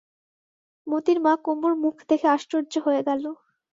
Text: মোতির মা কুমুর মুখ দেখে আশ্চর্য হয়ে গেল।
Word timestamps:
মোতির 0.87 1.17
মা 1.19 1.33
কুমুর 1.45 1.73
মুখ 1.83 1.95
দেখে 2.09 2.27
আশ্চর্য 2.35 2.73
হয়ে 2.85 3.01
গেল। 3.07 3.23